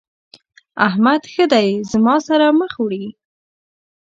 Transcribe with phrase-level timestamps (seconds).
[0.87, 3.05] احمد ښه دی زما سره مخ وړي.